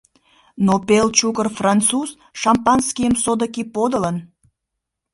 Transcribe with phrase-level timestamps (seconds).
[0.65, 2.09] Но пел чукыр француз
[2.41, 4.17] шампанскийым содыки подылын.